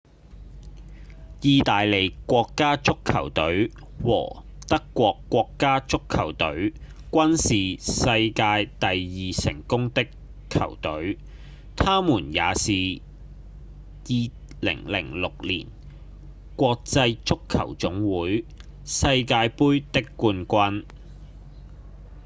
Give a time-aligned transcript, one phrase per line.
[1.43, 3.69] 義大利國家足球隊
[4.01, 6.73] 和德國國家足球隊
[7.11, 7.47] 均是
[7.93, 8.87] 世界第
[9.29, 10.07] 二成功的
[10.49, 11.19] 球隊
[11.77, 12.71] 他們也是
[14.05, 15.67] 2006年
[16.55, 18.45] 國際足球總會
[18.83, 20.85] 世界盃的冠軍